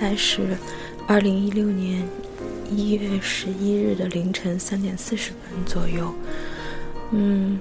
[0.00, 0.56] 在是
[1.06, 2.06] 二零一六年
[2.70, 6.14] 一月十一日的凌晨三点四十分左右。
[7.10, 7.58] 嗯，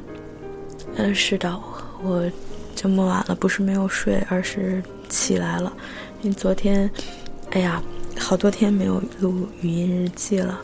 [0.96, 1.60] 嗯，是的，
[2.04, 2.30] 我
[2.76, 5.74] 这么晚了，不是没有睡，而是起来了。
[6.22, 6.90] 因为昨天，
[7.52, 7.82] 哎呀，
[8.20, 10.60] 好多天没有录语音日记了，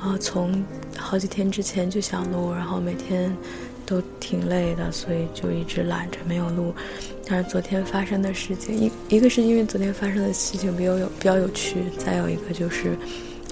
[0.00, 0.64] 然后从
[0.96, 3.36] 好几天之前就想录，然后每天
[3.84, 6.74] 都挺累的，所以就一直懒着没有录。
[7.28, 12.96] 但是昨天发生的事情，一一个是因为昨天发生的事情比较有比较有趣，再有一个就是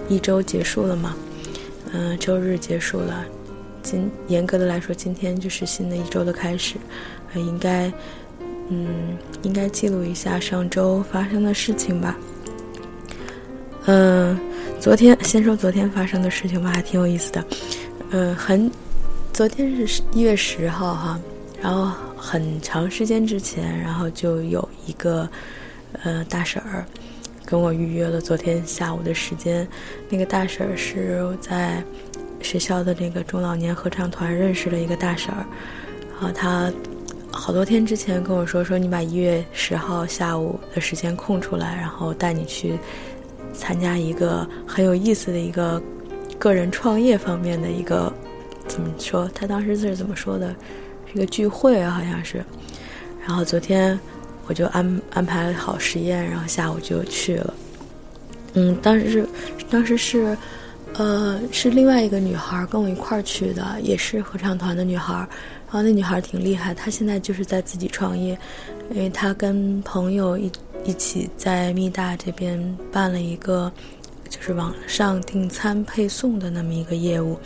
[0.08, 1.14] 一周结束了嘛，
[1.92, 3.24] 嗯，周日结束了。
[3.82, 6.76] 今严格的来说，今天就是新的一周的开始，
[7.34, 7.92] 呃，应该，
[8.68, 12.16] 嗯，应该记录一下上周发生的事情吧。
[13.84, 14.36] 嗯，
[14.80, 17.44] 昨天先说昨天发生的事情吧，还挺有意思的。
[18.10, 18.68] 嗯，很，
[19.32, 21.20] 昨天是一月十号哈，
[21.62, 21.92] 然后
[22.26, 25.28] 很长时间之前，然后就有一个
[26.02, 26.84] 呃大婶儿
[27.44, 29.66] 跟我预约了昨天下午的时间，
[30.08, 31.82] 那个大婶儿是在。
[32.42, 35.44] 学校的那个中老年合唱团认识了一个大婶儿，
[36.12, 36.70] 然后她
[37.32, 42.78] 好多天之前跟我说说你把一月十号下午的时间空出来，然后带你去
[43.52, 45.82] 参加一个很有意思的一个
[46.38, 48.12] 个人创业方面的一个
[48.68, 49.28] 怎么说？
[49.34, 50.54] 他当时是怎么说的？
[51.16, 52.44] 一个聚会，好像是。
[53.26, 53.98] 然后昨天
[54.46, 57.54] 我就安安排好实验，然后下午就去了。
[58.52, 59.28] 嗯，当时是
[59.70, 60.36] 当时是。
[60.98, 65.12] 呃，是另外一个女孩跟我一块儿去的，也是合唱团的女孩。
[65.12, 65.28] 然
[65.68, 68.38] 后那女孩挺厉害，她现在就是在自己创业，
[68.90, 70.50] 因为她跟朋友一
[70.86, 72.58] 一起在密大这边
[72.90, 73.70] 办了一个，
[74.30, 77.38] 就是网上订餐配送的那么一个业务。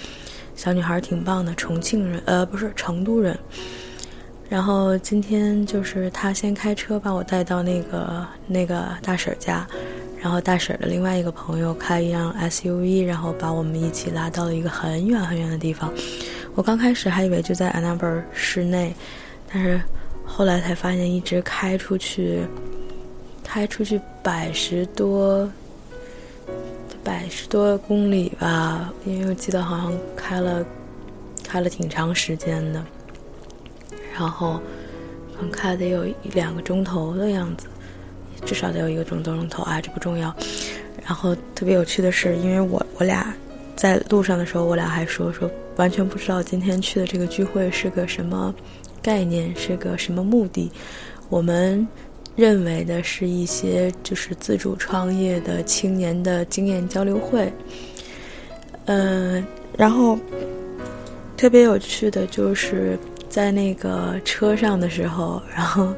[0.60, 3.34] 小女孩挺棒的，重庆人，呃，不是成都人。
[4.46, 9.66] 然后今天就是她先开车把我带到那个那个大婶家。
[10.20, 15.90] 然后大婶的另外一个朋友开一辆 SUV，然后把我们一起拉到了一个很远很远的地方。
[16.54, 18.94] 我刚开始还以为就在 Annaber 市内，
[19.50, 19.80] 但是
[20.26, 22.42] 后来才发现，一直开出去，
[23.42, 25.50] 开出去百十多，
[27.04, 28.92] 百十多公里吧。
[29.04, 30.64] 因为我记得好像开了，
[31.44, 32.84] 开了挺长时间的，
[34.12, 34.60] 然后
[35.34, 37.66] 可能开得有一两个钟头的样子。
[38.46, 40.34] 至少得有一个钟多钟头啊，这不重要。
[41.04, 43.34] 然后特别有趣的是，因为我我俩
[43.76, 48.54] 在路上的时候，我俩还说说完全不知道今天去的这个聚会是个什么
[49.02, 50.72] 概念，是个什么目的。
[51.28, 51.86] 我们
[52.36, 57.52] 认为的是一些就是自主创业的青年的经验交流会。
[58.86, 59.44] 嗯，
[59.76, 60.18] 然后
[61.36, 62.98] 特别有趣的就是
[63.28, 65.94] 在那个车上的时候，然后。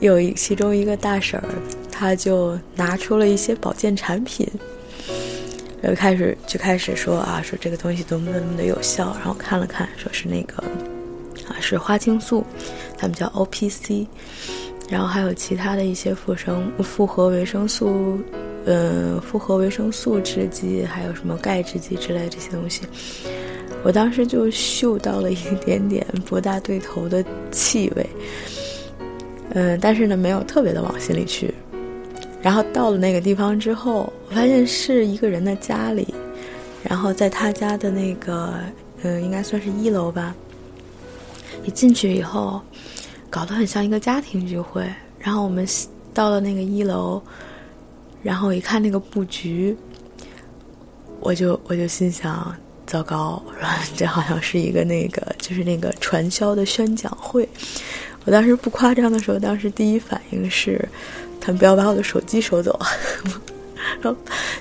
[0.00, 1.46] 有一其中一个大婶儿，
[1.88, 4.44] 她就拿出了一些保健产品，
[5.80, 9.14] 然后开始就开始说啊，说这个东西多么多么的有效。
[9.20, 10.56] 然后看了看，说是那个
[11.46, 12.44] 啊是花青素，
[12.98, 14.08] 他们叫 O P C，
[14.92, 18.20] 然后还有其他的一些复生复合维生素，
[18.66, 22.82] 嗯，复合维生素制剂，还有什么钙制剂之类这些东西。
[23.84, 28.06] 我当时就嗅到了一点点博大对头的气味。
[29.54, 31.54] 嗯，但是呢，没有特别的往心里去。
[32.42, 36.12] 然后到了那个地方之后，我发现是一个人的家里，
[36.82, 38.52] 然后在他家的那个，
[39.00, 40.34] 嗯，应该算是一楼吧。
[41.64, 42.60] 一进去以后，
[43.32, 44.86] 搞得很像一个家庭聚会。
[45.18, 45.66] 然后我们
[46.12, 47.22] 到了那个一楼，
[48.22, 49.74] 然后一看那个布局，
[51.18, 52.54] 我就我就心想：
[52.86, 53.42] 糟糕，
[53.96, 57.48] 这好像是一个那个，就是那个传销的宣讲会。
[58.26, 60.86] 我当时不夸张的时候，当时第一反应是，
[61.40, 62.78] 他们不要把我的手机收走。
[64.02, 64.16] 然后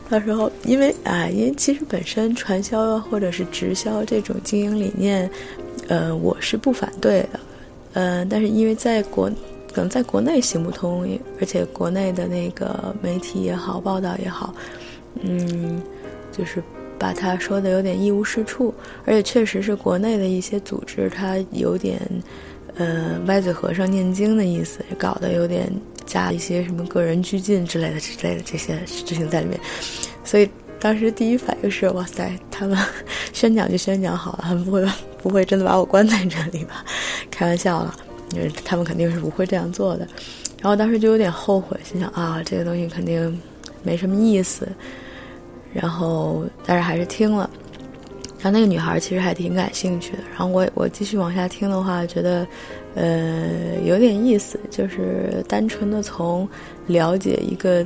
[0.09, 5.29] 到时候，因为啊，因为其实本身传销或者是直销这种经营理念，
[5.89, 7.39] 呃，我是不反对的。
[7.93, 9.29] 呃，但是因为在国
[9.73, 11.07] 可能在国内行不通，
[11.39, 14.53] 而且国内的那个媒体也好，报道也好，
[15.21, 15.81] 嗯，
[16.31, 16.61] 就是
[16.97, 18.73] 把他说的有点一无是处，
[19.05, 21.99] 而且确实是国内的一些组织，他有点。
[22.77, 25.69] 呃，歪嘴和尚念经的意思，搞得有点
[26.05, 29.59] 加一些什么个人拘禁之类的之类的这些事情在里面，
[30.23, 30.49] 所以
[30.79, 32.77] 当时第一反应是：哇塞，他们
[33.33, 34.81] 宣讲就宣讲好了，他们不会
[35.21, 36.83] 不会真的把我关在这里吧？
[37.31, 37.95] 开玩笑了，
[38.33, 40.07] 因为他们肯定是不会这样做的。
[40.61, 43.39] 然后当时就有点后悔，心想啊，这个东西肯定
[43.83, 44.67] 没什么意思。
[45.73, 47.49] 然后但是还是听了。
[48.43, 52.47] 然后那个女孩其实还挺感兴趣的，然后我我继续往下听的话，觉得，
[52.95, 56.49] 呃，有点意思，就是单纯的从
[56.87, 57.85] 了解一个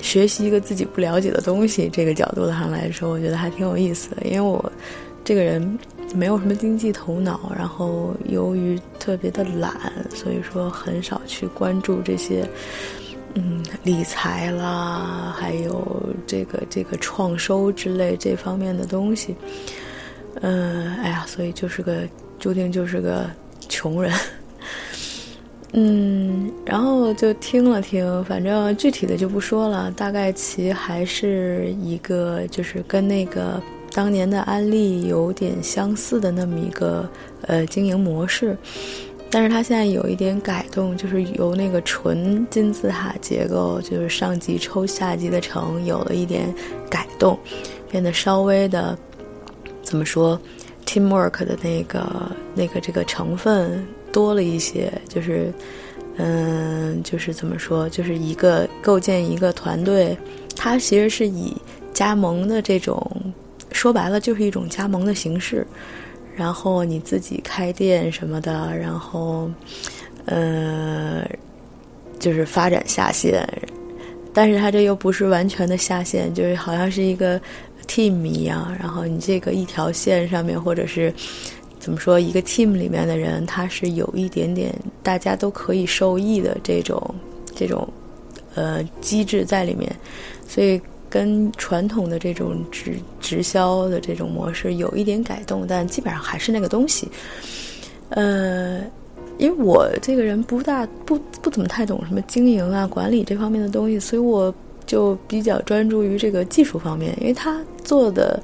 [0.00, 4.22] 学习一个自己不了解的东西这个角度上来说，我觉得还挺有意思的。
[4.22, 4.72] 因为我
[5.24, 5.76] 这个人
[6.14, 9.72] 没有什么经济头脑，然后由于特别的懒，
[10.14, 12.48] 所以说很少去关注这些，
[13.34, 19.34] 嗯，理财啦，还有这个这个创收之类这方面的东西。
[20.40, 22.02] 嗯，哎呀，所以就是个
[22.38, 23.30] 注定就是个
[23.68, 24.12] 穷人。
[25.72, 29.88] 嗯，然后就听了听，反正具体的就不说了。
[29.92, 33.62] 大概其还是一个，就是跟那个
[33.92, 37.08] 当年的安利有点相似的那么一个
[37.42, 38.56] 呃经营模式，
[39.30, 46.52] 但是它现在有一点改动，就是由那个纯金字塔结构，就是上级抽下级的成，有了一点
[46.88, 47.38] 改动，
[47.90, 48.96] 变得稍微的
[49.82, 50.40] 怎么说
[50.86, 53.86] ，teamwork 的那个那个这个成分。
[54.12, 55.54] 多了一些，就是，
[56.16, 60.18] 嗯，就是怎么说，就是一个构建一个团队，
[60.56, 61.56] 它其实是以
[61.94, 63.08] 加盟的这种，
[63.80, 65.66] 说白了就是一种加盟的形式，
[66.36, 69.50] 然后你自己开店什么的，然后，
[70.26, 71.24] 呃，
[72.18, 73.42] 就是发展下线，
[74.34, 77.40] 但是它这又不是完全的下线，就是好像是一个
[77.88, 81.10] team 一样，然后你这个一条线上面或者是。
[81.78, 82.20] 怎么说？
[82.20, 84.70] 一个 team 里面的人，他是有一点点
[85.02, 87.02] 大家都可以受益的这种
[87.56, 87.88] 这种
[88.54, 89.90] 呃机制在里面，
[90.46, 90.78] 所以
[91.10, 97.06] 跟传统的这种直直销的这种模式有一点改动，但基本上还是那个东西。
[98.08, 98.80] 呃，
[99.36, 104.54] 因为我这个人不大不不怎么太懂什么经营啊、管理这方面的东西，所以我
[104.86, 108.40] 就比较专注于这个技术方面，因为他做的。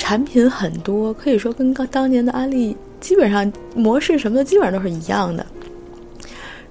[0.00, 5.44] 产品很多，可以说跟刚当年的安利基本上模式什么的基本上都是一样的。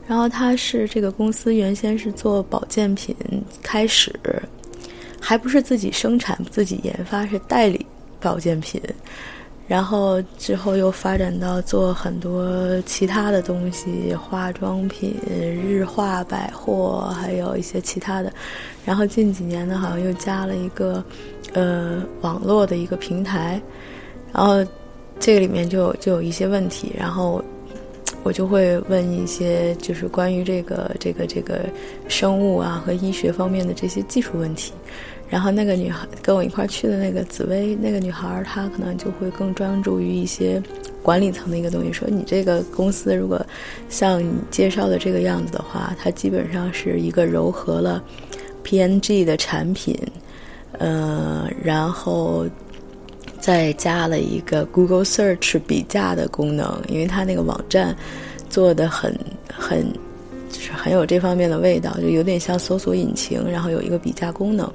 [0.08, 3.14] 然后他是这个公司原先是做保健品
[3.62, 4.18] 开始，
[5.28, 7.86] 还不是自己生产、自己研发，是代理
[8.22, 8.82] 保健品。
[9.68, 18.32] 然后之后又发展到做很多其他的东西，化妆品、日化百货，还有一些其他的。
[18.86, 21.04] 然后近几年呢，好像又加了一个。
[21.54, 23.60] 呃，网络的一个平台，
[24.34, 24.64] 然后
[25.18, 27.44] 这个里面就有就有一些问题，然后
[28.22, 31.62] 我就会问一些就是关于这个这个这个
[32.10, 34.74] 生物啊和医学方面的这些技术问题，
[35.30, 40.62] 然后那个女孩跟我一块去的那个紫薇那个女孩，她可能就会更专注于一些
[41.04, 43.46] 管理层的一个东西，说你这个公司如果
[43.90, 48.04] 像你介绍的这个样子的话，它基本上是一个糅合了
[48.64, 49.98] PNG 的产品。
[50.80, 52.46] 呃，然后
[53.40, 57.96] 再加了一个 Google Search 比价的功能，因为它那个网站
[58.48, 59.18] 做的很
[59.52, 59.92] 很
[60.52, 64.72] 就是很有这方面的味道，就有点像搜索引擎，然后有一个比价功能，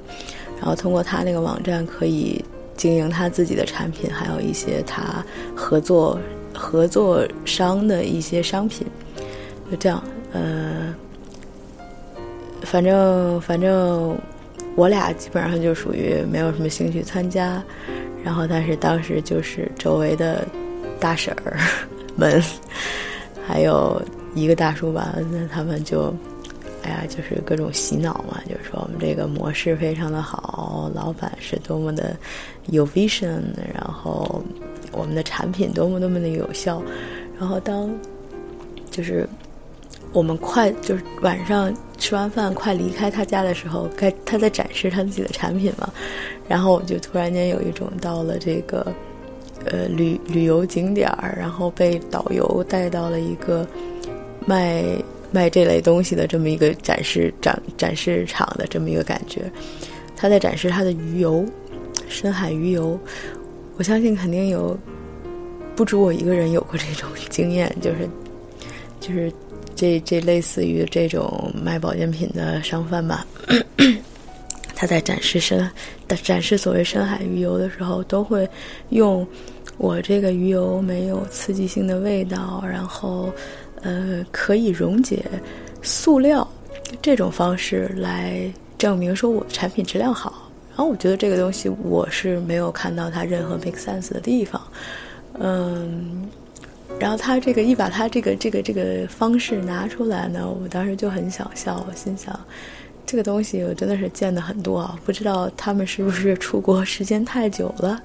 [0.63, 2.41] 然后通过他那个网站可以
[2.77, 5.21] 经营他自己的产品，还有一些他
[5.53, 6.17] 合作
[6.55, 8.87] 合作商的一些商品，
[9.69, 10.01] 就这样，
[10.31, 10.95] 呃，
[12.61, 14.17] 反正反正。
[14.75, 17.63] 我俩基本上就属于没有什么兴趣参加，
[18.23, 20.43] 然后但是当时就是周围的
[20.99, 21.59] 大婶儿
[22.17, 22.41] 们，
[23.45, 24.01] 还有
[24.33, 26.11] 一个大叔吧，那他们就，
[26.83, 32.15] 哎呀，就是各种洗脑嘛，就是说我们这个模式非常的好，老板是多么的
[32.67, 33.41] 有 vision，
[33.73, 34.43] 然后
[34.91, 36.81] 我们的产品多么多么的有效，
[37.39, 37.89] 然后当
[38.91, 39.27] 就是。
[40.11, 45.91] 我们快就是晚上吃完饭快离开他家的时候，该他在展示他自己的产品嘛，
[46.47, 48.93] 然后我就突然间有一种到了这个，
[49.65, 53.65] 呃旅旅游景点儿，然后被导游带到了一个
[54.45, 54.83] 卖
[55.33, 59.51] 卖这类东西的这么一个展示展展示场的这么一个感觉。
[60.15, 61.45] 他在展示他的鱼油，
[62.07, 62.97] 深海鱼油，
[63.77, 64.77] 我相信肯定有
[65.75, 68.07] 不止我一个人有过这种经验，就是
[69.01, 69.29] 就是。
[69.75, 73.25] 这这类似于这种卖保健品的商贩吧，
[74.75, 75.67] 他在展示深
[76.21, 78.47] 展示所谓深海鱼油的时候，都会
[78.89, 79.27] 用
[79.77, 83.33] 我这个鱼油没有刺激性的味道，然后
[83.83, 85.23] 呃可以溶解
[85.81, 86.47] 塑料
[87.01, 90.49] 这种方式来证明说我产品质量好。
[90.69, 94.61] 然后我觉得这个东西我是没有看到它任何 make sense 的地方，
[95.39, 96.27] 嗯。
[96.99, 101.83] 然后他这个一把他这个这个这个方式拿出来呢，我当时就很想笑。
[101.89, 102.39] 我心想，
[103.03, 107.99] 这个东西我真的是见的很多啊，不知道他们是不是出国时间太久了。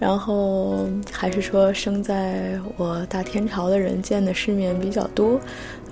[0.00, 5.38] 然后还是说生在我大天朝的人见的世面比较多，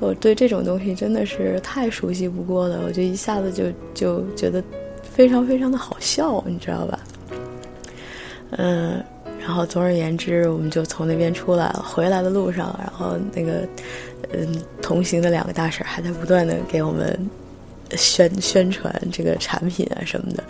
[0.01, 4.65] 我对这种东西真的是太熟悉不过了，我就一下子就就觉得
[5.03, 6.99] 非常非常的好笑，你知道吧？
[8.53, 9.05] 嗯，
[9.39, 13.69] 然后总而言之，我们就从那边出来了，回来的路上，然后那个
[14.33, 17.15] 嗯同行的两个大婶还在不断的给我们
[17.95, 20.43] 宣宣传这个产品啊什么的。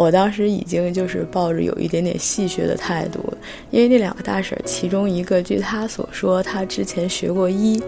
[0.00, 3.18] 我当时已经就是抱着有一点点戏谑的态度，
[3.72, 7.82] 因为那两个大婶，其中一个据她所说，她之前学过医，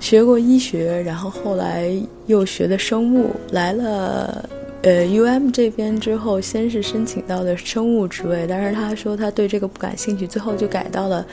[0.00, 1.92] 学过医学，然后后来
[2.26, 4.48] 又学的生物，来了
[4.82, 11.24] 呃 U M 这边之后，先是申请到的生物职位，但是她说她对这个不感兴趣，最后就改到了，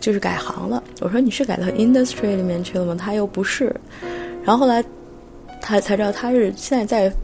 [0.00, 0.82] 就是改行了。
[0.98, 2.96] 我说你是改到 industry 里面去了吗？
[2.98, 3.72] 她又不是，
[4.42, 4.84] 然后后来
[5.60, 7.14] 她才知道她是现在在。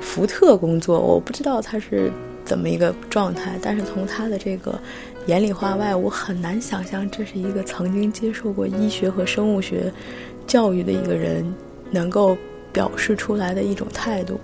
[0.00, 2.10] 福特工作，我不知道他是
[2.44, 4.78] 怎么一个状态，但是从他的这个
[5.26, 9.92] 眼里话外，我很难想象这是一个曾经接受过医学和生物学
[10.46, 11.44] 教育的一个人
[11.90, 12.36] 能够
[12.72, 14.40] 表示出来的一种态度。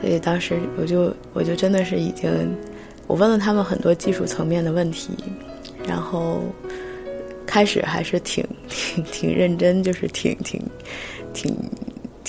[0.00, 2.30] 所以当时我就我就真的是已经，
[3.06, 5.12] 我问了他们很多技术层面的问题，
[5.86, 6.42] 然后
[7.46, 10.62] 开始还是挺挺挺认真，就是挺挺
[11.32, 11.56] 挺。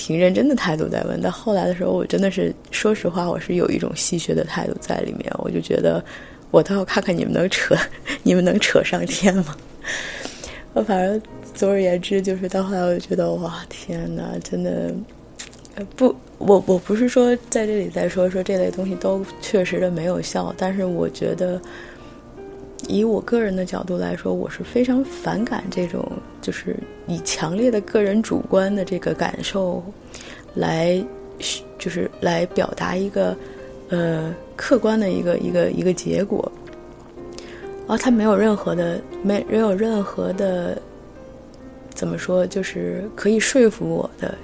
[0.02, 5.30] 挺认真的态度在问，但后来的时候，我真的是说实话，我是有一种戏谑的态度在里面。
[5.40, 6.02] 我就觉得，
[6.50, 7.76] 我倒要看看你们能扯，
[8.24, 9.54] 你们能扯上天吗？
[10.72, 11.20] 我反正
[11.52, 14.90] 总而言之，就是到后来，我就觉得，哇，天哪，真的
[15.94, 21.60] 不，我我不是说在这里再说说这类东西都确实的没有效，但是我觉得。
[22.88, 26.10] 以我个人的角度来说，我是非常反感这种，
[26.40, 29.82] 就是以强烈的个人主观的这个感受，
[30.54, 31.04] 来，
[31.78, 33.36] 就是来表达一个，
[33.88, 36.50] 呃，客观的一个一个一个结果，
[37.86, 40.80] 啊，他没有任何的，没没有任何的，
[41.94, 44.36] 怎么说，就是可以说服我的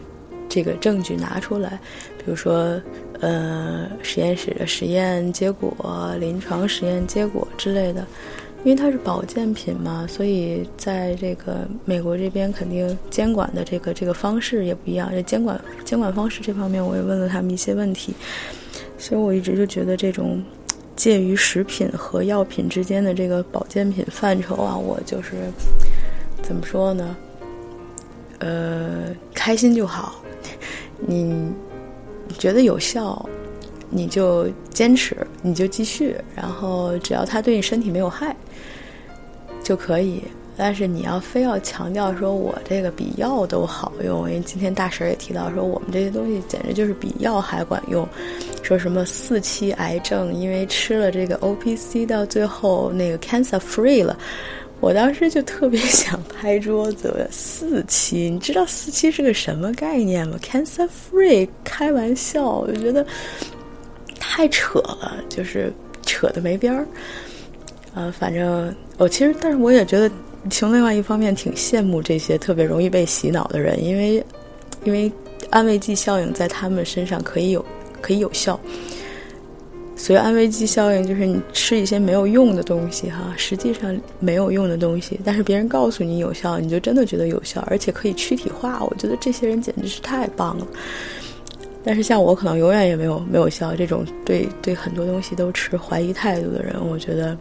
[0.49, 1.79] 这个证据拿出来，
[2.19, 2.81] 比如说。
[3.21, 5.75] 呃，实验室的实验结果、
[6.21, 8.07] 临床实验结果之类的，
[8.63, 15.09] 因为它是保健品嘛，所以在这个美国这边肯定监管的这个这个方式也不一样。
[15.11, 18.15] 这监管监管方式这方面，我也问了他们一些问题，
[18.99, 20.43] 所以我一直就觉得这种
[20.95, 25.33] 介于食品和药品之间的这个保健品范畴啊，我就是
[26.43, 27.17] 怎么说呢？
[28.41, 30.23] 呃，开心就好，
[30.99, 31.51] 你。
[32.39, 33.25] 觉得有效，
[33.91, 38.35] 你就坚持，你就继续，然后只要它对你身体没有害，
[39.63, 40.23] 就可以。
[40.59, 48.09] 但是你要非要强调说我这个比药都好用，因为今天大婶也提到说我们这些东西简直就是比药还管用，
[48.63, 54.19] 说什么四期癌症因为吃了这个 O P C 到最后那个 cancer free 了。
[54.79, 63.05] 我当时就特别想拍桌子，四期，你知道四期是个什么概念吗？Cancer free，开玩笑，我就觉得
[64.21, 66.87] 太扯了，就是扯的没边儿。
[67.95, 70.11] 呃，反正我其实，但是我也觉得，
[70.51, 74.25] 从另外一方面挺羡慕这些特别容易被洗脑的人，因为
[74.85, 75.11] 因为
[75.49, 77.65] 安慰剂效应在他们身上可以有
[78.03, 78.61] 可以有效。
[80.07, 88.85] 所以安慰剂效应就是你吃一些没有用的东西，哈，实际上没有用的东西，但是别人告诉你有效，你就真的觉得有效，而且可以躯体化。
[88.85, 90.67] 我觉得这些人简直是太棒了。
[91.85, 97.37] 但是像我可能永远也没有没有效，这种对对很多东西都持怀疑态度的人，我觉得，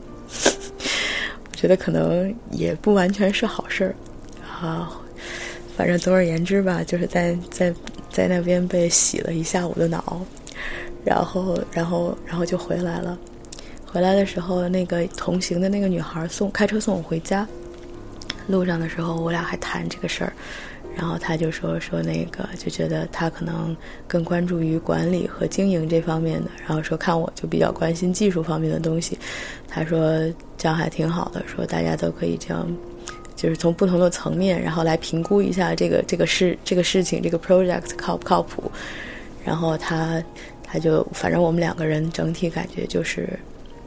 [1.51, 3.95] 我觉得可能也不完全是好事儿。
[4.43, 4.89] 啊，
[5.77, 7.71] 反正总而言之吧，就是在在
[8.11, 10.19] 在那边被洗了一下午的脑。
[11.05, 13.17] 然后，然后，然后就回来了。
[13.85, 17.47] 回来的时候，那个同行的那个女孩送开车送我回家。
[18.47, 20.33] 路上的时候，我俩还谈这个事儿。
[20.97, 23.75] 然后他就说说那个，就觉得他可能
[24.07, 26.49] 更关注于管理和经营这方面的。
[26.65, 29.17] 然后说看我就比较关心技术方面的东西。
[29.67, 30.19] 他说
[30.57, 32.67] 这样还挺好的，说大家都可以这样，
[33.35, 38.71] 就是从不同的层面，然后来评估一下这个这个事这个事情这个 project 靠不靠谱。
[39.45, 40.21] 然后他。
[40.75, 43.29] 他就反正我们两个人整体感觉就是，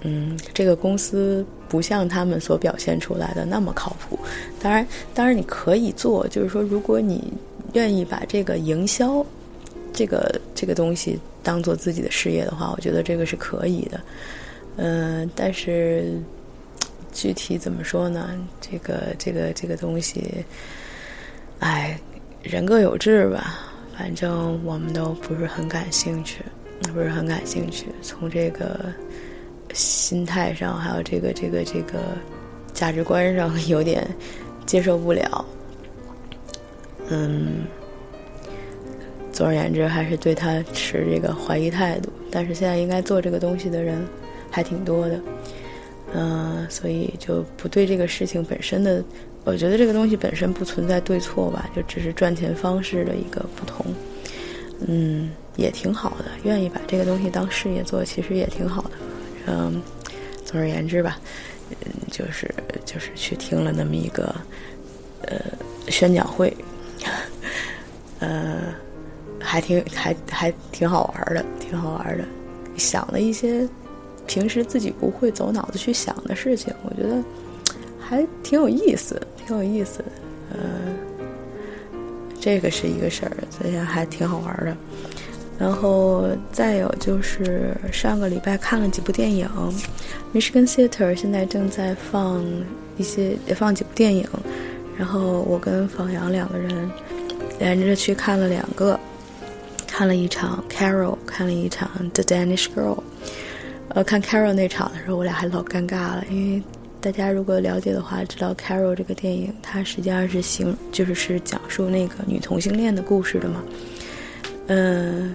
[0.00, 4.18] 嗯，这个公司不像他们所表现出来的那么靠谱。
[4.58, 7.30] 当然，当然你可以做，就是说，如果你
[7.74, 9.22] 愿意把这个营销
[9.92, 14.00] 这个这个东西当做自己的事业的话，我觉得这个是可以的。
[14.76, 16.18] 嗯，但是
[17.12, 18.30] 具体怎么说呢？
[18.62, 20.42] 这个这个这个东西，
[21.58, 22.00] 哎，
[22.42, 23.58] 人各有志吧。
[23.94, 26.40] 反正我们都不是很感兴趣。
[26.92, 27.86] 不是很感兴趣。
[28.02, 28.92] 从这个
[29.74, 31.98] 心态上，还有这个这个这个
[32.72, 34.06] 价值观上有点
[34.64, 35.44] 接受不了。
[37.10, 37.64] 嗯，
[39.32, 42.10] 总而言之，还是对他持这个怀疑态度。
[42.30, 44.06] 但是现在应该做这个东西的人
[44.50, 45.20] 还挺多的，
[46.12, 49.02] 嗯，所以就不对这个事情本身的，
[49.44, 53.86] 我觉得这个东西本身不存在对错吧，就只是赚钱方式的一个不同。
[54.86, 58.90] 嗯，也挺好的，愿意把这个东西当事业做，其实也挺好的。
[59.46, 59.82] 嗯，
[60.44, 61.18] 总而言之吧，
[61.84, 62.54] 嗯，就是
[62.84, 64.34] 就是去听了那么一个
[65.22, 65.36] 呃
[65.88, 66.56] 宣讲会，
[68.20, 68.74] 呃，
[69.40, 72.24] 还挺还还挺好玩的，挺好玩的，
[72.76, 73.68] 想了一些
[74.26, 77.22] 平时自己不会走脑子去想的事情，我觉得
[77.98, 80.12] 还挺有意思，挺有意思的，
[80.54, 81.07] 嗯。
[82.40, 84.76] 这个是一个事儿，所以还挺好玩的。
[85.58, 89.48] 然后再有就是上个礼拜看了几部电影
[90.32, 92.44] ，Michigan Theater 现在正在放
[92.96, 94.24] 一些放几部电影，
[94.96, 96.88] 然后我跟方阳两个人
[97.58, 98.98] 连着去看了两个，
[99.86, 102.98] 看了一场 Carol，看了一场 The Danish Girl。
[103.88, 106.62] 呃，看 Carol 那场的时候，我俩还老尴尬了，因为。
[107.00, 113.62] 大家如果了解的话，知道《Carol》这个电影，它实际上是形，就是是讲述那个女同性恋的故事的嘛。
[114.66, 115.34] 嗯，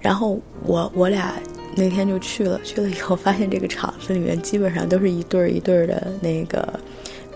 [0.00, 1.34] 然后我我俩
[1.76, 6.66] 那天就去了，去了以后发现这个场子里面基本上都是一对儿一对儿的那个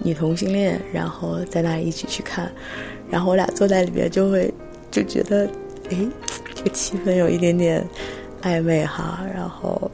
[0.04, 2.50] 女同性恋，然后在那里一起去看，
[3.10, 4.54] 然后我俩坐在里面就会
[4.88, 5.50] 就觉得，
[5.90, 5.98] 哎，
[6.54, 7.84] 这个气氛有一点点
[8.42, 9.90] 暧昧哈，然后。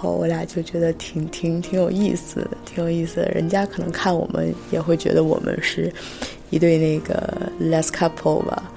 [0.00, 3.28] 后我俩就觉得挺挺挺有意思的，挺有意思的。
[3.32, 5.92] 人家可能看我们也会觉得我们是
[6.48, 8.72] 一对那个 less couple 吧，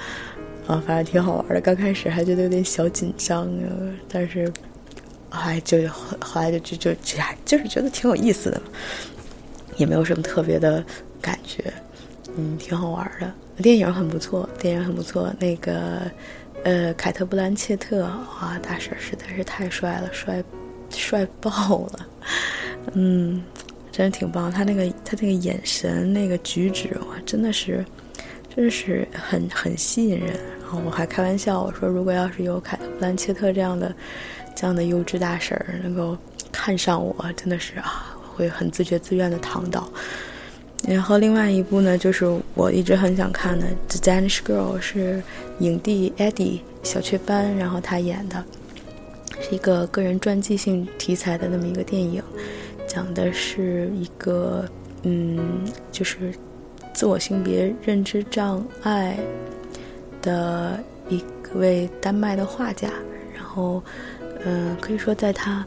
[0.67, 1.61] 啊，反正挺好玩的。
[1.61, 3.49] 刚开始还觉得有点小紧张，
[4.11, 4.51] 但是
[5.29, 5.77] 哎，就
[6.19, 8.61] 后来就就就就就是觉得挺有意思的，
[9.77, 10.83] 也没有什么特别的
[11.21, 11.73] 感觉，
[12.35, 13.31] 嗯，挺好玩的。
[13.61, 15.33] 电影很不错，电影很不错。
[15.39, 16.01] 那个
[16.63, 20.43] 呃，凯特·布兰切特啊，大婶实在是太帅了，帅。
[20.93, 21.51] 帅爆
[21.93, 22.07] 了，
[22.93, 23.43] 嗯，
[23.91, 24.51] 真的挺棒。
[24.51, 27.83] 他那个他那个眼神、那个举止，哇，真的是，
[28.55, 30.29] 真的是很很吸引人。
[30.61, 33.93] 然后我还开玩笑我说，如果要是有凯特·布兰切特这样的
[34.55, 36.17] 这样的优质大婶儿能够
[36.51, 39.87] 看上我，真的是啊，会很自觉自愿的躺倒。
[40.87, 42.25] 然后另外一部呢，就是
[42.55, 45.21] 我一直很想看的《The Danish Girl》，是
[45.59, 48.43] 影帝 Eddie 小雀斑，然后他演的。
[49.41, 52.21] 是一个个人传记性题材的那么一个电影，
[52.87, 54.65] 讲的是一个
[55.03, 56.33] 嗯，就是
[56.93, 59.17] 自我性别认知障碍
[60.21, 61.23] 的一
[61.55, 62.89] 位丹麦的画家，
[63.33, 63.83] 然后
[64.45, 65.65] 嗯，可以说在他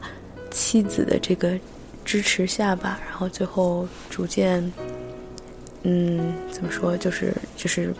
[0.49, 1.59] 妻子的这个
[2.05, 4.63] 支持下吧，然后最后逐渐
[5.83, 7.93] 嗯，怎么说，就是就是。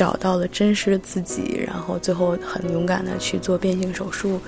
[0.00, 4.40] 找到了真实的自己，然后最后很勇敢的去做变性手术。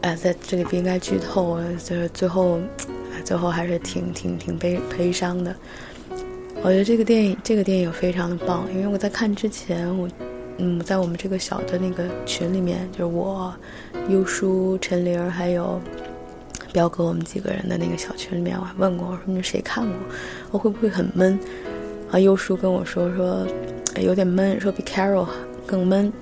[0.00, 2.58] 哎，在这里不应该剧透，就是最后，
[3.26, 5.54] 最后还是挺挺挺悲悲伤的。
[6.62, 10.08] 我觉得这个电影这个电影非常的棒，因为我在看之前，我
[10.56, 13.54] 嗯，在我们这个小的那个群里面，就是我、
[14.08, 15.78] 优叔、陈玲还有
[16.72, 19.94] 彪哥，我们几个人的那个小群里面，我还问过，我说你们谁看过？
[20.52, 21.38] 我会不会很闷？
[22.10, 23.46] 啊，优叔跟我说说。
[24.00, 25.26] 有点闷，说比 Carol
[25.66, 26.12] 更闷，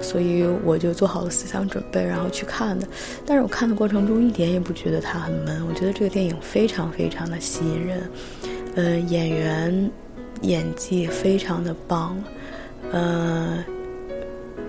[0.00, 2.86] 所以我就做好了思想准备，然后去看的。
[3.24, 8.10] 但是我看的过程中一点也不觉得它很闷，我觉得这个电影非常非常的吸引人，
[8.74, 9.90] 呃，演员
[10.42, 12.22] 演技非常的棒，
[12.90, 13.64] 呃，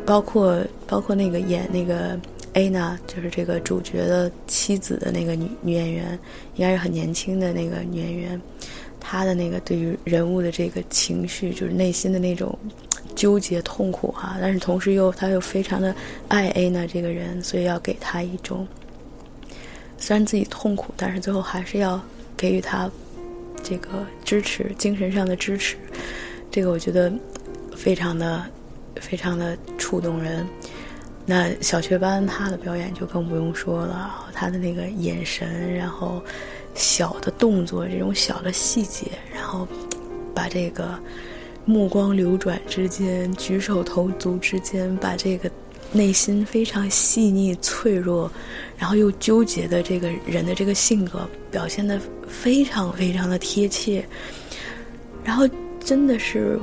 [0.06, 2.20] 包括包括那个演那个
[2.54, 6.20] Ana，就是这个主角的妻子的那个女女演员，
[6.56, 8.42] 应该是很年轻的那个女演员。
[9.12, 12.58] 他的那个对于人物的这个情绪，就是内心的那种
[13.14, 15.94] 纠结、痛苦哈，但是同时又他又非常的
[16.30, 18.66] 爱 A 呢这个人，所以要给他一种
[19.98, 22.02] 虽然自己痛苦，但是最后还是要
[22.38, 22.90] 给予他
[23.62, 25.76] 这个支持，精神上的支持。
[26.50, 27.12] 这个我觉得
[27.76, 28.46] 非常的
[28.96, 30.48] 非常的触动人。
[31.26, 36.24] 那小雀斑他的表演就更不用说了，他的那个眼神，然后。
[36.76, 39.68] 小的动作，这种小的细节，然后
[40.34, 40.98] 把这个
[41.66, 45.50] 目光流转之间、举手投足之间，把这个
[45.92, 48.32] 内心非常细腻、脆弱，
[48.78, 54.06] 然后又纠结的这个人的这个性格表现的非常非常的贴切。
[55.24, 55.48] 然后
[55.80, 56.60] 真的是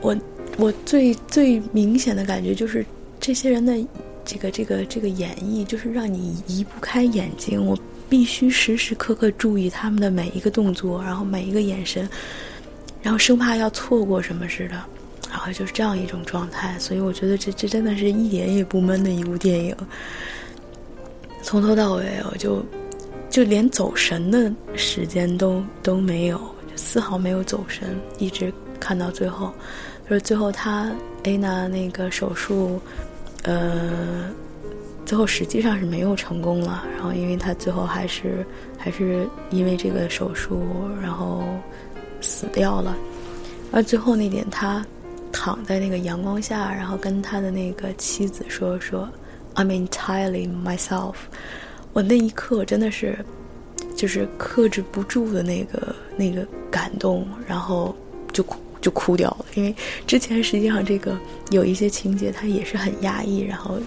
[0.00, 0.14] 我
[0.58, 2.84] 我最最明显的感觉就是
[3.18, 3.72] 这些人的
[4.24, 12.08] 这个这个这个演绎，就是让你移不开眼睛，我必须时时刻刻注意他们的每一个动作，然后每一个眼神，
[13.02, 14.74] 然后生怕要错过什么似的，
[15.30, 16.78] 然后就是这样一种状态。
[16.78, 19.76] 所以我觉得这这真的是一点也不闷的一部电影，
[21.42, 22.64] 从头到尾我就
[23.28, 26.40] 就连走神的时间都都没有，
[26.74, 29.52] 丝毫没有走神，一直看到最后，
[30.08, 30.90] 就是最后他
[31.24, 32.80] A 娜那个手术。
[33.42, 34.28] 呃，
[35.06, 36.84] 最后实际上是没有成功了。
[36.92, 38.44] 然后，因为他最后还是
[38.76, 40.60] 还是因为这个手术，
[41.00, 41.44] 然后
[42.20, 42.94] 死掉了。
[43.72, 44.84] 而最后那点，他
[45.32, 49.08] 躺在那个阳光下，然后跟他的那个妻子说：“说
[49.54, 51.14] I'm entirely myself。”
[51.94, 53.24] 我那一刻真的是
[53.94, 57.96] 就是克制不住的那个那个感动，然后
[58.32, 58.58] 就哭。
[58.82, 59.74] 就哭掉了，因为
[60.06, 61.18] 之前实际上这个
[61.50, 63.80] 有一些情节，它也是很压抑，然后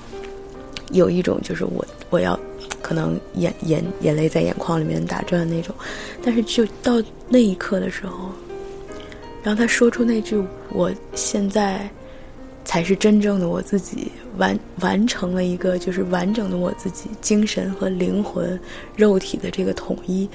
[0.92, 2.40] 有一种就是我我要
[2.82, 5.76] 可能眼眼眼泪在眼眶里面打转那种，
[6.24, 8.30] 但是就到那一刻的时候，
[9.44, 11.90] 然后他说出那句“我现在
[12.66, 18.60] 才是真正的我自己”，完完成了一个就是完整的我自己，精神和灵魂、
[18.96, 20.28] 肉体的这个统一，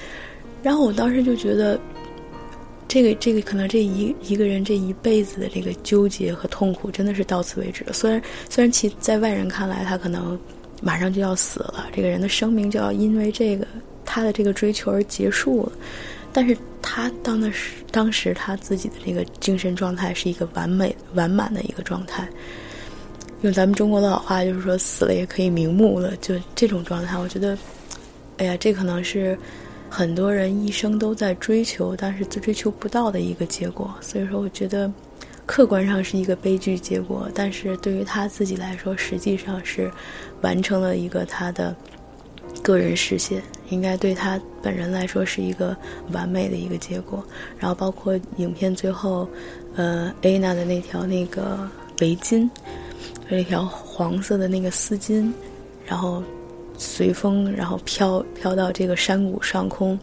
[0.62, 1.79] 然后我当时就觉得。
[2.94, 7.92] 这个这个可能这一一个人这一辈子的这个纠结和痛苦真的是到此为止了。
[7.92, 10.38] 虽然虽然其在外人看来他可能
[10.80, 13.66] 马上就要死了，这个人的生命就要因为这个
[14.04, 15.72] 他的这个追求而结束了，
[16.33, 22.28] 但是他当的是当时他自己的这个精神状态是一个完美完满的一个状态。
[23.42, 27.59] 用咱们中国的老话就是说死了也可以瞑目了，就这种状态，我觉得，
[28.37, 29.37] 哎呀，这可能是。
[29.96, 33.94] 很多人一生都在追求，但是追求不到的一个结果。
[34.00, 34.92] 所以说，我觉得
[35.46, 39.88] 客观上是一个悲剧结果，但是对于他自己来说，实际上是
[40.40, 41.72] 完成了一个他的
[42.61, 45.76] 个人实现，应该对他本人来说是一个
[46.11, 47.24] 完美的一个结果。
[47.57, 49.28] 然后，包括影片最后，
[49.76, 52.50] 呃，艾娜的那条那个围巾，
[53.28, 55.33] 那条黄色的那个丝巾，
[55.87, 56.20] 然后。
[56.77, 59.99] 随风，然后飘飘到这个山谷上空，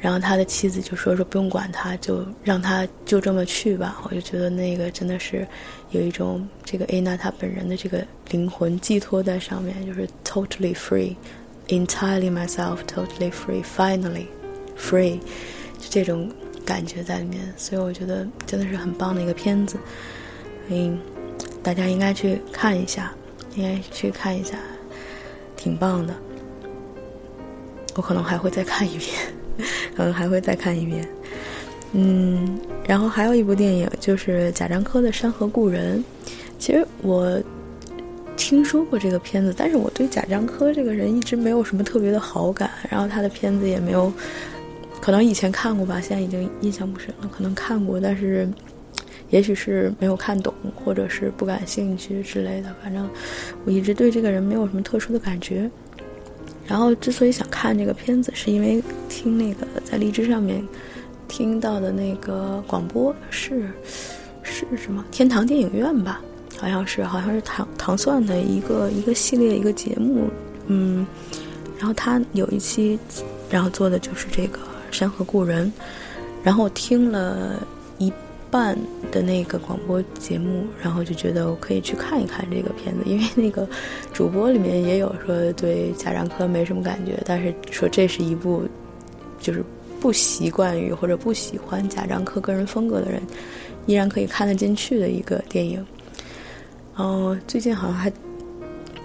[0.00, 4.00] 然后他的妻子就说说不用管他，就让他就这么去吧。
[4.04, 5.46] 我就觉得那个真的是
[5.90, 14.26] 有一种这个艾娜她本人的这个灵魂寄托在上面，就是 totally free，entirely myself，totally free，finally
[14.78, 15.18] free，
[15.78, 16.30] 就这种
[16.64, 17.40] 感觉在里面。
[17.56, 19.78] 所以我觉得真的是很棒的一个片子，
[20.68, 20.98] 嗯，
[21.62, 23.12] 大家应该去看一下，
[23.54, 24.58] 应该去看一下。
[25.60, 26.14] 挺棒的，
[27.94, 29.10] 我可能还会再看一遍，
[29.94, 31.06] 可能还会再看一遍。
[31.92, 35.98] 嗯，然后还有一部电影就是贾樟柯的《山河故人》。
[36.58, 37.38] 其实我
[38.38, 42.70] 听说过这个片子，但是我对贾樟柯这个人一直没有什么特别的好感。
[42.88, 44.10] 然后他的片子也没有，
[44.98, 47.28] 可能以前看过吧，现在已经印象不深了。
[47.30, 48.48] 可能看过，但是。
[49.30, 52.74] 也许是没有看懂，或者是不感兴趣之类的。
[52.82, 53.08] 反正
[53.64, 55.70] 我一直对这个人没有什么特殊的感觉。
[56.66, 60.66] 然后之所以想看这个片子，是因为听那个在荔枝上面
[61.26, 63.68] 听到的那个广播是
[64.42, 66.20] 是什么天堂电影院吧？
[66.58, 70.28] 好像是，好像是糖糖蒜的一个一个系列一个节目。
[70.66, 71.06] 嗯，
[71.78, 72.98] 然后他有一期，
[73.48, 74.58] 然后做的就是这个
[74.90, 75.66] 《山河故人》，
[76.42, 77.66] 然后听了。
[78.50, 78.76] 办
[79.12, 83.68] 的那个广播节目，然后就觉得我可以去看一看这个片子，因为那个
[84.12, 88.64] 主播里面也有说对贾樟柯没什么感觉，但是说这是一部
[89.40, 89.64] 就是
[90.00, 93.22] 不习惯于或者不喜欢贾樟柯个人风格的人
[93.86, 95.84] 依然可以看得进去的一个电影。
[96.96, 98.12] 哦，最近好像还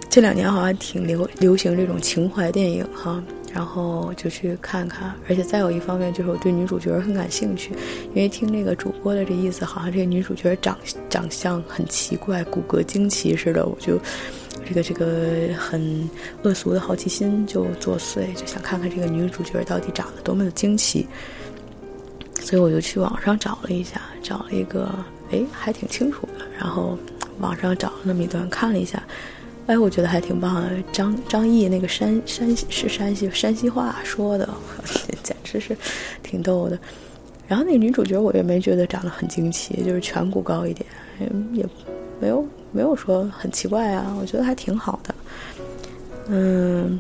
[0.09, 3.23] 这两年好像挺流流行这种情怀电影哈。
[3.55, 7.71] 然后就去看看，而且再有一方面就是我对女主角很感兴趣，
[8.09, 10.77] 因为听那个主播的这意思，好像这个女主角长
[11.09, 13.97] 长相很奇怪，骨骼惊奇似的，我就
[14.67, 16.09] 这个这个很
[16.43, 21.07] 恶俗的好奇心就作祟，就想看看这个女主角到底长得多么的惊奇，
[22.41, 24.93] 所以我就去网上找了一下，找了一个，
[25.31, 26.97] 哎，还挺清楚的，然后
[27.39, 29.01] 网上找了那么一段看了一下。
[29.67, 30.69] 哎，我觉得还挺棒的。
[30.91, 34.47] 张张译那个山山西是山西山西话说的，
[35.23, 35.75] 简直是
[36.21, 36.77] 挺逗的。
[37.47, 40.87] 然后那女主角我也没觉得长得很惊奇，就是颧骨高一点，
[41.53, 41.65] 也
[42.19, 44.15] 没有没有说很奇怪啊。
[44.19, 45.15] 我觉得还挺好的。
[46.27, 46.99] 嗯，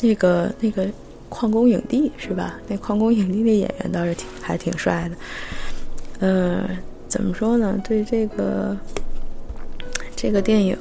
[0.00, 0.86] 那个那个
[1.28, 2.58] 矿工影帝是吧？
[2.66, 5.16] 那矿工影帝那演员倒是挺还挺帅的。
[6.20, 6.66] 嗯，
[7.08, 7.78] 怎么说呢？
[7.86, 8.74] 对这个。
[10.20, 10.76] 这个电影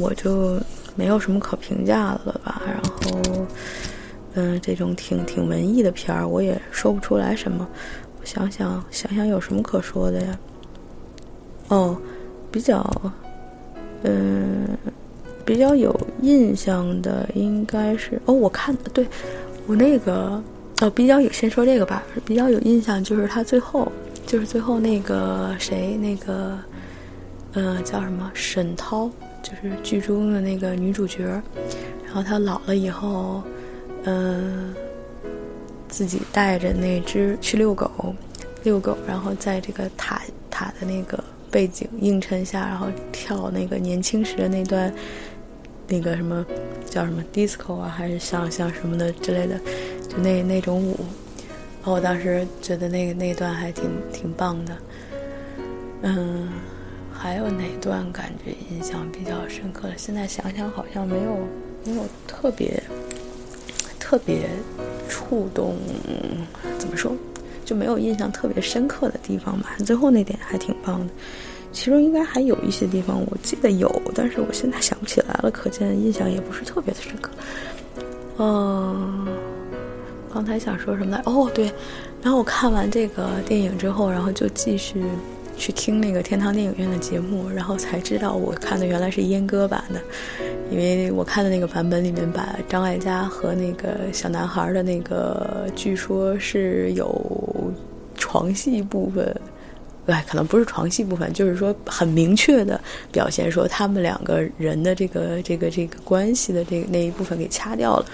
[0.00, 0.58] 我就
[0.96, 2.60] 没有什么可评价的了吧。
[2.66, 3.46] 然后，
[4.34, 7.64] 嗯，这种挺挺文艺的片儿，我也说不出来什么。
[8.20, 10.38] 我想想想想有什么可说的呀？
[11.68, 11.96] 哦，
[12.50, 12.84] 比较，
[14.02, 14.66] 嗯，
[15.44, 19.06] 比较有印象的应该是哦，我看对，
[19.68, 20.42] 我那个
[20.80, 23.90] 哦，比较有先说这个吧，比较有印象就是他最后
[24.26, 26.58] 就是最后那个谁那个。
[27.52, 28.30] 呃，叫什么？
[28.32, 29.10] 沈涛，
[29.42, 31.24] 就是剧中的那个女主角。
[32.04, 33.42] 然后她老了以后，
[34.04, 34.72] 嗯，
[35.88, 38.14] 自己带着那只去遛狗，
[38.62, 44.92] 遛狗，然后在这个塔塔的那个背景映衬下，然后跳那个年轻时的那段，
[45.88, 46.46] 那个什么
[46.88, 49.58] 叫什么 disco 啊，还是像像什么的之类的，
[50.08, 50.96] 就那那种舞。
[51.82, 54.76] 然后我当时觉得那个那段还挺挺棒的，
[56.02, 56.48] 嗯。
[57.22, 59.98] 还有哪段感觉印象比较深刻的？
[59.98, 61.36] 现在想想好像没有，
[61.84, 62.82] 没有特别
[63.98, 64.48] 特别
[65.06, 65.76] 触动，
[66.78, 67.12] 怎么说，
[67.62, 69.76] 就没有印象特别深刻的地方吧。
[69.84, 71.12] 最后那点还挺棒的，
[71.72, 77.30] 其中应该还有一些地方我记得有，但是我现在想不起来了，可见印象也不是特别的深刻。
[78.38, 79.28] 嗯，
[80.32, 81.22] 刚才想说什么来？
[81.26, 81.70] 哦，对，
[82.22, 85.04] 然后我看完这个电影之后，然后就继续。
[85.60, 90.00] 去听那个天堂电影院的节目，然后才知道我看的原来是阉割版的，
[90.70, 97.70] 因为我看的那个版本里面把张艾嘉和那个小男孩的那个，据说是有
[98.16, 99.38] 床戏部分。
[100.06, 102.80] 哎，可能不是床戏部分，就是说很明确的
[103.12, 108.06] 表现说他们两个人的这个这个这个关系的这那一部分给掐掉了，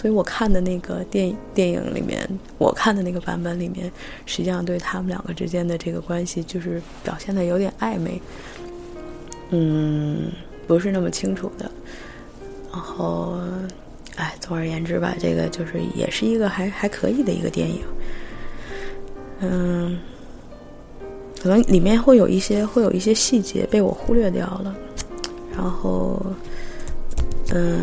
[0.00, 3.92] 所以我看的那个电影电影里面，我看的那个版本里面，
[4.24, 8.18] 实际上对他们两个之间的这个关系就是表现的有点暧昧，
[9.50, 10.32] 嗯，
[10.66, 11.70] 不是那么清楚的。
[12.72, 13.38] 然后，
[14.16, 17.82] 哎，总而言之吧，这个就是也是一个还还可以的一个电影，
[19.40, 19.98] 嗯。
[21.42, 24.76] 可能里面会有一些会有一些细节被我忽略掉了，
[25.56, 26.20] 然后，
[27.54, 27.82] 嗯，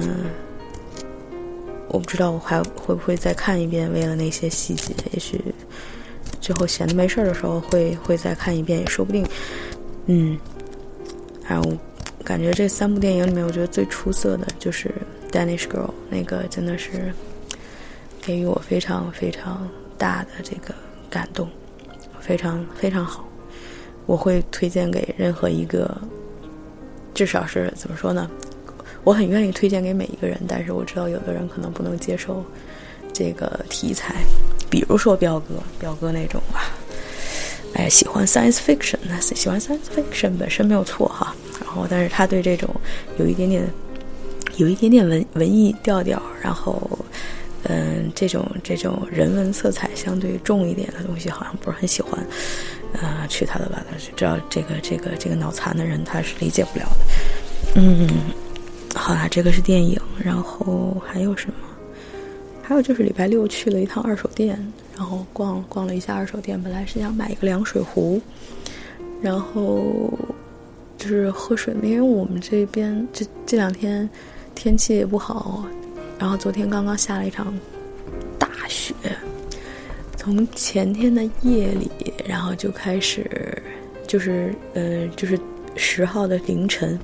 [1.89, 5.39] 我不知道我还会不会再看一遍，为了那些细节，也许
[6.41, 9.25] 最后闲的没事儿的时候会会再看一遍，也说不定。
[10.05, 10.37] 嗯，
[11.47, 11.71] 然后
[12.23, 14.93] 感觉这三部电影里面，我觉得最出色的就是
[15.31, 17.13] 《Danish Girl》，那个真的是
[18.21, 20.75] 给予我非常非常大的这个
[21.09, 21.49] 感动，
[22.19, 23.27] 非常非常好。
[24.05, 25.99] 我会推荐给任何一个，
[27.13, 28.29] 至少是怎么说呢？
[29.07, 32.43] 我很愿意推荐给每一个人，但是我知道有的人可能不能接受
[33.13, 34.15] 这个题材，
[34.69, 36.69] 比如说彪哥，彪哥那种吧，
[37.73, 41.33] 哎，喜欢 science fiction，那喜欢 science fiction 本身没有错哈。
[41.61, 42.69] 然后，但是他对这种
[43.17, 43.65] 有一点点、
[44.57, 46.99] 有一点点文文艺调调，然后，
[47.63, 52.21] 嗯，这种这种人文色彩相对重一点的东西，好像不是很喜欢。
[53.01, 53.81] 啊，去他的吧！
[53.89, 57.05] 他知道这个这个这个脑残的人，他是理解不了的。
[57.75, 58.09] 嗯，
[58.97, 61.53] 好啦，这个是电影，然后还有什么？
[62.61, 64.59] 还有就是礼拜六去了一趟二手店，
[64.97, 66.61] 然后逛逛了一下二手店。
[66.61, 68.21] 本来是想买一个凉水壶，
[69.21, 70.11] 然后
[70.97, 74.09] 就是喝水，因为我们这边这这两天
[74.53, 75.63] 天气也不好，
[76.19, 77.57] 然后昨天刚刚下了一场
[78.37, 78.93] 大雪。
[80.17, 81.89] 从前天的夜里，
[82.27, 83.25] 然后就开始，
[84.05, 85.39] 就是呃，就是
[85.77, 86.99] 十号的凌晨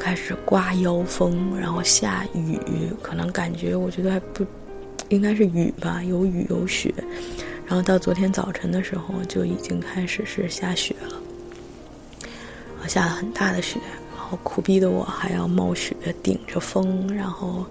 [0.00, 2.58] 开始刮妖风，然后下雨，
[3.02, 4.44] 可能感觉我觉得还不
[5.10, 6.92] 应该是雨吧，有雨有雪，
[7.66, 13.78] 然后到昨天早晨的时候就已经开始是下雪了，下了很大的雪，
[14.16, 17.66] 然后苦逼的我还要冒雪顶着风，然后。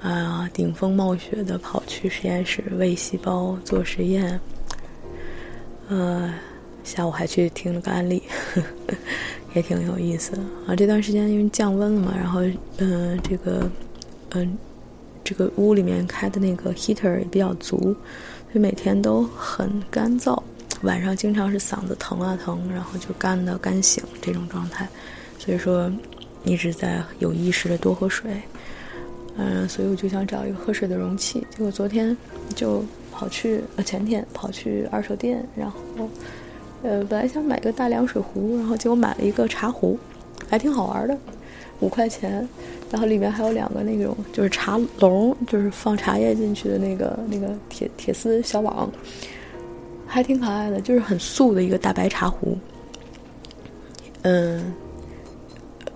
[0.00, 4.38] 啊，顶风冒雪的跑去实验室喂细胞做实验，
[5.88, 6.30] 呃，
[6.82, 8.22] 下午还去听了个案例，
[9.54, 10.76] 也挺有意思的啊。
[10.76, 12.40] 这段时间因为降温了嘛，然后
[12.76, 13.70] 嗯，这个
[14.32, 14.56] 嗯，
[15.24, 20.40] 这个屋里面开的那个 heater 也比较足，所以每天都很干燥，
[20.82, 24.88] 晚上经常是嗓子疼啊疼，然后就干的干醒这种状态，
[25.38, 25.90] 所以说
[26.44, 28.30] 一直在有意识的多喝水。
[29.36, 31.44] 嗯，所以我就想找一个喝水的容器。
[31.50, 32.16] 结果昨天
[32.54, 35.78] 就跑去，呃，前天跑去二手店，然后，
[36.84, 39.98] 呃，本来想买个大凉水壶，然后结果买了一个茶壶，
[40.46, 41.16] 还挺好玩的，
[41.80, 42.46] 五块钱，
[42.90, 48.90] 然后里面还有两个那种就是茶笼，就是放茶叶进去的那个那个铁铁丝小网，
[50.06, 52.54] 还挺可爱的，就是很素的一个大白茶壶。
[54.20, 54.74] 嗯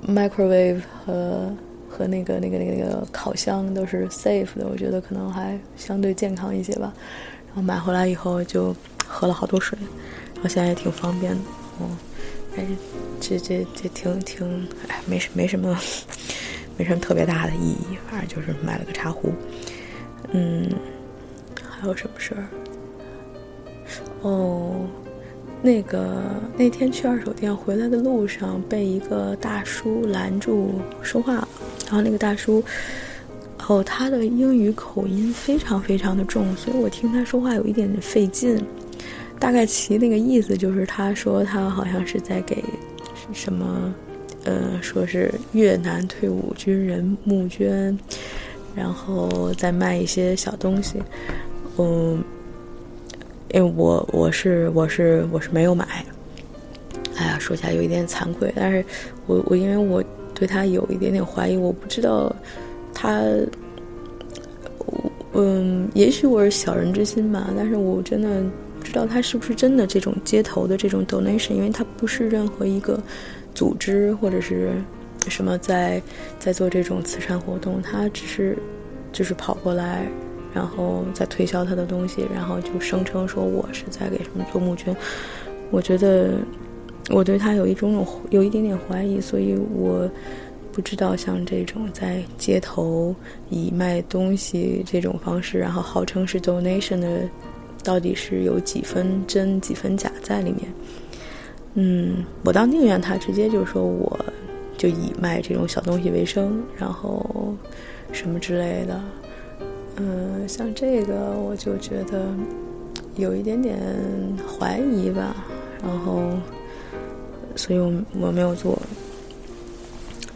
[0.06, 1.52] ，microwave 和
[1.86, 6.94] 和那个那个那个那个烤箱都是 safe 的，我觉得可能还相对健康一些吧。
[7.46, 8.74] 然后买回来以后就
[9.06, 9.78] 喝了好多水，
[10.38, 11.40] 然后现在也挺方便的。
[11.80, 11.90] 哦，
[12.56, 12.64] 哎，
[13.20, 15.78] 这这这挺挺哎，没什没什么
[16.78, 19.32] 没什么特别大的意义，反正就是买了个茶壶。
[20.32, 20.68] 嗯，
[21.78, 22.46] 还有什么事儿？
[24.22, 24.86] 哦。
[25.60, 26.22] 那个
[26.56, 31.48] 那天去二手店回来的路上，被一个大叔拦住说话了。
[31.86, 32.62] 然后那个大叔，
[33.66, 38.64] 哦，他的英语口音非常非常的重，所以我听他说话有一点点费劲。
[39.38, 42.62] 大概其那个意思就是，他说他好像是在给
[43.32, 43.94] 什么，
[44.44, 47.96] 呃，说是越南退伍军人募捐，
[48.74, 51.02] 然后再卖一些小东西，
[51.76, 52.22] 嗯。
[53.54, 56.04] 因为我我是我是我是没有买，
[57.16, 58.84] 哎呀，说起来有一点惭愧，但是
[59.26, 62.30] 我我因为我对他有一点点怀疑，我不知道
[62.92, 63.22] 他，
[65.32, 68.42] 嗯，也许我是小人之心吧，但是我真的
[68.88, 73.00] 知道他是不是真的这种街头的这种 donation，因为他不是任何一个
[73.54, 74.72] 组织或者是
[75.28, 76.02] 什么在
[76.38, 78.58] 在做这种慈善活动，他只是
[79.12, 80.06] 就是跑过来。
[80.54, 84.96] 然后再推销他的东西，然后就声称说我是在给什么做募捐。
[85.70, 86.38] 我觉得
[87.10, 90.10] 我对他有一种种有一点点怀疑，所以我
[90.72, 93.14] 不知道像这种在街头
[93.50, 97.28] 以卖东西这种方式，然后号称是 donation 的，
[97.82, 100.72] 到底是有几分真几分假在里面。
[101.74, 104.18] 嗯，我倒宁愿他直接就说我
[104.76, 107.54] 就以卖这种小东西为生，然后
[108.12, 109.00] 什么之类的。
[109.96, 112.26] 嗯，像这个我就觉得
[113.16, 113.76] 有一点点
[114.46, 115.36] 怀疑吧，
[115.82, 116.30] 然后，
[117.56, 118.80] 所以我我没有做。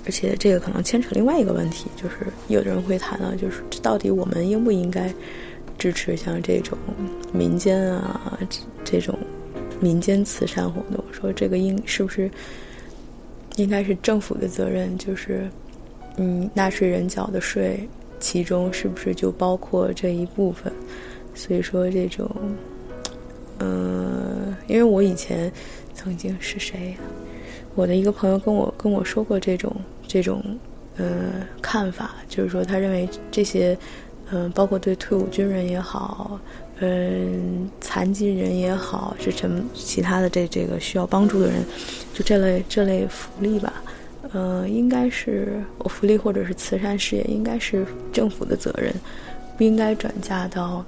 [0.05, 5.15] 而且这个可能牵扯另外一个问题，就是有的人会谈到，就是到底我们应不应该
[5.83, 6.79] 支持像这种
[7.33, 8.39] 民间啊
[8.85, 9.19] 这种
[9.81, 11.05] 民间慈善活动？
[11.11, 12.31] 说这个应是不是
[13.57, 14.97] 应该是政府的责任？
[14.97, 15.51] 就是
[16.19, 17.81] 嗯，纳税人缴的税。
[18.21, 20.73] 其中是不是就包括这一部分？
[21.35, 22.31] 所以说这种，
[23.59, 25.51] 嗯，因为我以前
[25.93, 26.97] 曾经是谁，
[27.75, 29.75] 我的一个朋友跟我跟我说过这种
[30.07, 30.41] 这种
[30.97, 33.77] 呃看法，就是说他认为这些
[34.33, 36.41] 嗯，包括对退伍军人也好，
[36.81, 41.63] 嗯，残疾人也好，是什么其他的这这个需要帮助的人，
[42.15, 43.75] 就这类这类福利吧。
[44.33, 48.91] 呃，应该是福利或者是慈善事业，应该是政府的责任，
[49.59, 50.83] 不应该转嫁到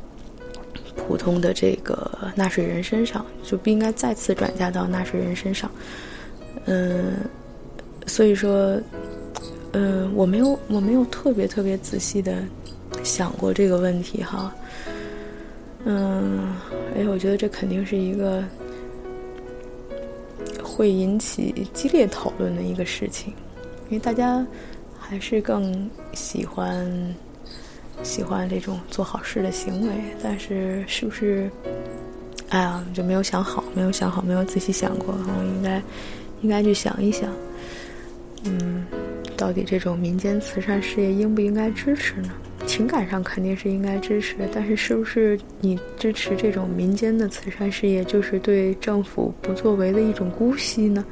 [0.96, 5.70] 普通的这个纳税人身上，就不应该再次转嫁到纳税人身上。
[6.64, 7.12] 嗯，
[8.07, 8.80] 所以说，
[9.72, 12.42] 嗯，我没有我没有特别特别仔细的
[13.04, 14.52] 想过这个问题哈。
[15.84, 16.56] 嗯，
[16.96, 18.42] 哎，我觉得这肯定是一个。
[20.62, 23.32] 会引起激烈讨论的一个事情，
[23.90, 24.44] 因为大家
[24.98, 26.84] 还是更喜欢
[28.02, 31.48] 喜欢这种做好事的行为，但是是不是？
[32.48, 35.80] 哎呀，就没有想好，没有想好，没有仔细想过，我应该
[36.40, 37.32] 应该去想一想，
[38.42, 38.84] 嗯，
[39.36, 42.30] 到底这种民间慈善事业应不应该支持呢？
[42.66, 51.05] 情感上肯定是应该支持，但是是不是你支持这种民间的慈善事业，就是对政府不作为的一种姑息呢？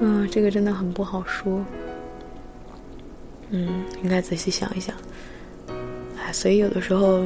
[0.00, 1.64] 嗯，这个真的很不好说。
[3.50, 4.94] 嗯，应该仔细想一想。
[6.18, 7.24] 哎，所以有的时候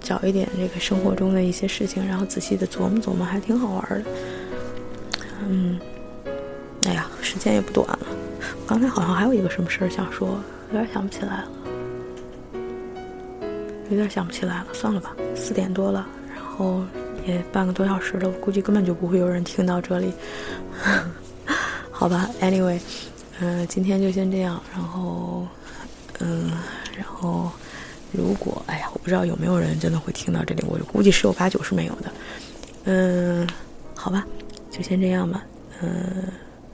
[0.00, 4.10] 找一点这个生活中的一些事情，然后仔细的琢磨琢磨，还挺好玩的。
[5.48, 5.80] 嗯，
[6.84, 8.06] 哎呀，时间也不短了。
[8.66, 10.38] 刚才好像还有一个什么事儿想说，
[10.70, 11.48] 有点想不起来了。
[13.90, 15.16] 有点想不起来了，算了吧。
[15.34, 16.82] 四点多了，然后
[17.26, 20.12] 也半个多小时了，我估计根本就不会有人听到这里。
[21.90, 22.78] 好吧，Anyway，
[23.40, 24.62] 嗯，今天就先这样。
[24.72, 25.46] 然后，
[26.20, 26.50] 嗯，
[26.96, 27.50] 然后
[28.12, 32.12] 如果，哎呀，我不知道有没有人真的会听到这里，我估计十有八九是没有的。
[32.84, 33.48] 嗯，
[33.94, 34.26] 好吧，
[34.70, 35.44] 就先这样吧。
[35.80, 36.24] 嗯，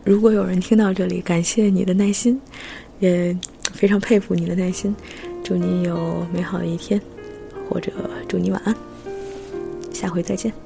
[0.05, 2.39] 如果有人听到这里，感谢你的耐心，
[2.99, 3.35] 也
[3.73, 4.95] 非常佩服你的耐心。
[5.45, 6.99] 祝你有美好的一天，
[7.69, 7.93] 或者
[8.27, 8.75] 祝你晚安，
[9.93, 10.64] 下回再见。